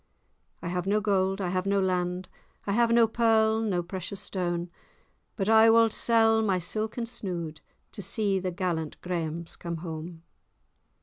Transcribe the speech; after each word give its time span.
I 0.63 0.67
have 0.69 0.87
no 0.87 0.99
gold, 0.99 1.39
I 1.41 1.49
have 1.49 1.67
no 1.67 1.79
land, 1.79 2.27
I 2.65 2.71
have 2.71 2.89
no 2.89 3.07
pearl 3.07 3.61
nor 3.61 3.83
precious 3.83 4.19
stane; 4.19 4.71
But 5.35 5.47
I 5.47 5.69
wald 5.69 5.93
sell 5.93 6.41
my 6.41 6.57
silken 6.57 7.05
snood, 7.05 7.61
To 7.91 8.01
see 8.01 8.39
the 8.39 8.49
gallant 8.49 8.99
Grahams 9.01 9.55
come 9.55 9.77
hame. 9.83 10.23